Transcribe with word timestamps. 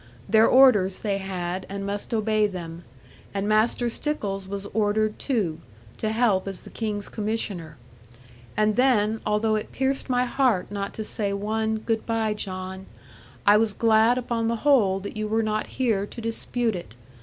Their 0.27 0.47
orders 0.47 1.01
they 1.01 1.19
had, 1.19 1.67
and 1.69 1.85
must 1.85 2.11
obey 2.11 2.47
them; 2.47 2.83
and 3.35 3.47
Master 3.47 3.87
Stickles 3.87 4.47
was 4.47 4.65
ordered 4.73 5.19
too, 5.19 5.59
to 5.99 6.09
help 6.09 6.47
as 6.47 6.63
the 6.63 6.71
King's 6.71 7.07
Commissioner. 7.07 7.77
And 8.57 8.77
then, 8.77 9.21
although 9.27 9.53
it 9.53 9.71
pierced 9.71 10.09
my 10.09 10.25
heart 10.25 10.71
not 10.71 10.95
to 10.95 11.03
say 11.03 11.33
one 11.33 11.83
"goodbye, 11.85 12.33
John," 12.33 12.87
I 13.45 13.57
was 13.57 13.73
glad 13.73 14.17
upon 14.17 14.47
the 14.47 14.65
whole 14.65 14.99
that 15.01 15.15
you 15.15 15.27
were 15.27 15.43
not 15.43 15.67
here 15.77 16.07
to 16.07 16.19
dispute 16.19 16.75
it. 16.75 16.95